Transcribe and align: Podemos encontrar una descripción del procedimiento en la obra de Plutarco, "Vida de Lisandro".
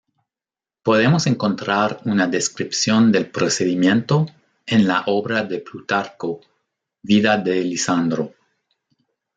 Podemos 0.81 1.27
encontrar 1.27 2.01
una 2.05 2.25
descripción 2.27 3.11
del 3.11 3.29
procedimiento 3.29 4.25
en 4.65 4.87
la 4.87 5.03
obra 5.05 5.43
de 5.43 5.59
Plutarco, 5.59 6.41
"Vida 7.03 7.37
de 7.37 7.61
Lisandro". 7.63 8.33